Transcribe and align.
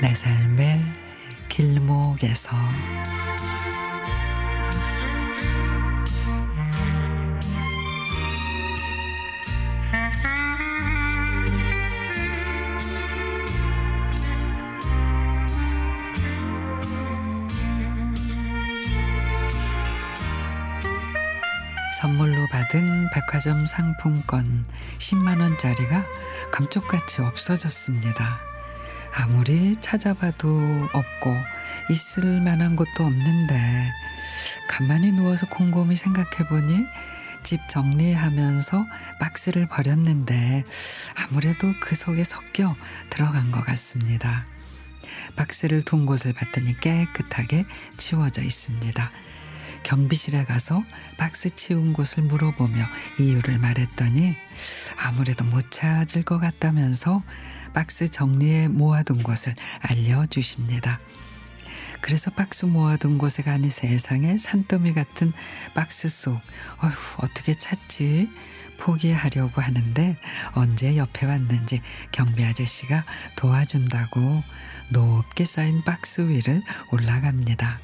내 0.00 0.14
삶의 0.14 0.80
길목에서 1.48 2.56
선물로 22.00 22.46
받은 22.52 23.10
백화점 23.12 23.66
상품권 23.66 24.64
10만 24.98 25.40
원짜리가 25.40 26.06
감쪽같이 26.52 27.20
없어졌습니다. 27.22 28.38
아무리 29.20 29.74
찾아봐도 29.80 30.88
없고 30.92 31.34
있을 31.90 32.40
만한 32.40 32.76
곳도 32.76 33.04
없는데 33.04 33.92
가만히 34.68 35.10
누워서 35.10 35.48
곰곰이 35.48 35.96
생각해 35.96 36.48
보니 36.48 36.86
집 37.42 37.60
정리하면서 37.68 38.86
박스를 39.18 39.66
버렸는데 39.66 40.64
아무래도 41.16 41.72
그 41.80 41.96
속에 41.96 42.22
섞여 42.22 42.76
들어간 43.10 43.50
것 43.50 43.64
같습니다. 43.64 44.44
박스를 45.34 45.82
둔 45.82 46.06
곳을 46.06 46.32
봤더니 46.32 46.78
깨끗하게 46.78 47.64
치워져 47.96 48.42
있습니다. 48.42 49.10
경비실에 49.82 50.44
가서 50.44 50.84
박스 51.16 51.50
치운 51.50 51.92
곳을 51.92 52.22
물어보며 52.22 52.86
이유를 53.18 53.58
말했더니 53.58 54.36
아무래도 54.96 55.44
못 55.44 55.72
찾을 55.72 56.22
것 56.22 56.38
같다면서 56.38 57.22
박스 57.72 58.10
정리해 58.10 58.68
모아둔 58.68 59.22
곳을 59.22 59.54
알려주십니다. 59.80 61.00
그래서 62.00 62.30
박스 62.30 62.64
모아둔 62.64 63.18
곳에 63.18 63.42
가니 63.42 63.70
세상에 63.70 64.38
산더미 64.38 64.94
같은 64.94 65.32
박스 65.74 66.08
속 66.08 66.34
어휴 66.82 66.92
어떻게 67.18 67.54
찾지 67.54 68.28
포기하려고 68.78 69.60
하는데 69.60 70.16
언제 70.52 70.96
옆에 70.96 71.26
왔는지 71.26 71.82
경비 72.12 72.44
아저씨가 72.44 73.04
도와준다고 73.36 74.44
높게 74.90 75.44
쌓인 75.44 75.82
박스 75.82 76.28
위를 76.28 76.62
올라갑니다. 76.92 77.80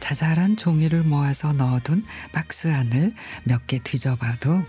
자잘한 0.00 0.56
종이를 0.56 1.02
모아서 1.02 1.52
넣어둔 1.52 2.04
박스 2.32 2.72
안을 2.72 3.14
몇 3.44 3.66
개 3.66 3.78
뒤져봐도 3.78 4.64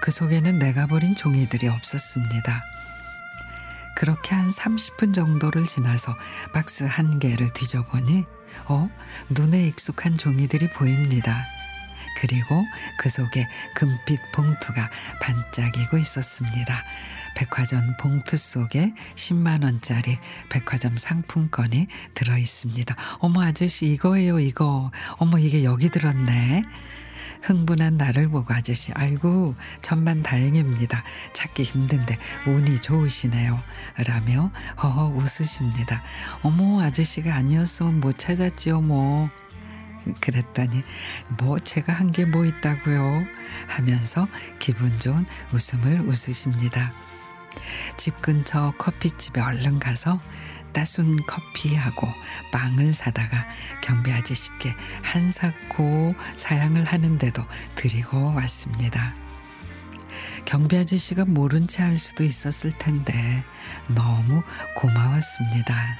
그 0.00 0.10
속에는 0.10 0.58
내가 0.58 0.86
버린 0.86 1.14
종이들이 1.14 1.68
없었습니다. 1.68 2.62
그렇게 4.02 4.34
한 4.34 4.48
30분 4.48 5.14
정도를 5.14 5.64
지나서 5.64 6.16
박스 6.52 6.82
한 6.82 7.20
개를 7.20 7.52
뒤져보니 7.52 8.24
어 8.66 8.90
눈에 9.28 9.68
익숙한 9.68 10.18
종이들이 10.18 10.70
보입니다. 10.70 11.46
그리고 12.20 12.64
그 12.98 13.08
속에 13.08 13.46
금빛 13.76 14.18
봉투가 14.32 14.90
반짝이고 15.20 15.98
있었습니다. 15.98 16.84
백화점 17.36 17.96
봉투 18.00 18.36
속에 18.36 18.92
10만 19.14 19.62
원짜리 19.62 20.18
백화점 20.50 20.98
상품권이 20.98 21.86
들어 22.14 22.36
있습니다. 22.36 22.96
어머 23.20 23.44
아저씨 23.44 23.86
이거예요 23.92 24.40
이거. 24.40 24.90
어머 25.18 25.38
이게 25.38 25.62
여기 25.62 25.88
들었네. 25.88 26.64
흥분한 27.42 27.96
나를 27.96 28.28
보고 28.28 28.52
아저씨 28.54 28.92
아이고 28.94 29.54
천만 29.80 30.22
다행입니다. 30.22 31.02
찾기 31.32 31.62
힘든데 31.62 32.18
운이 32.46 32.78
좋으시네요. 32.80 33.60
라며 34.06 34.50
허허 34.82 35.08
웃으십니다. 35.16 36.02
어머 36.42 36.82
아저씨가 36.82 37.34
아니었으면 37.34 38.00
못 38.00 38.18
찾았지요 38.18 38.80
뭐. 38.82 39.30
그랬더니 40.20 40.80
뭐 41.38 41.58
제가 41.60 41.92
한 41.92 42.08
게 42.08 42.24
뭐 42.24 42.44
있다고요 42.44 43.24
하면서 43.68 44.26
기분 44.58 44.90
좋은 44.98 45.24
웃음을 45.52 46.00
웃으십니다. 46.00 46.92
집 47.96 48.20
근처 48.22 48.72
커피집에 48.78 49.40
얼른 49.40 49.78
가서 49.78 50.20
따순 50.72 51.16
커피하고 51.26 52.08
빵을 52.50 52.94
사다가 52.94 53.46
경비 53.82 54.10
아저씨께 54.12 54.74
한사코 55.02 56.14
사양을 56.36 56.84
하는데도 56.84 57.44
드리고 57.74 58.34
왔습니다. 58.36 59.14
경비 60.44 60.76
아저씨가 60.76 61.24
모른 61.26 61.66
채 61.66 61.82
할 61.82 61.98
수도 61.98 62.24
있었을 62.24 62.72
텐데 62.78 63.44
너무 63.94 64.42
고마웠습니다. 64.76 65.96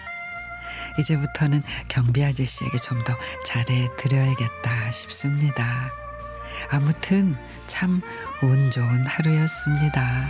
이제부터는 0.99 1.63
경비 1.89 2.25
아저씨에게 2.25 2.77
좀 2.79 3.05
더 3.05 3.17
잘해 3.45 3.89
드려야겠다 3.99 4.91
싶습니다. 4.91 5.91
아무튼 6.71 7.35
참 7.67 8.01
운 8.43 8.71
좋은 8.71 9.05
하루였습니다. 9.07 10.29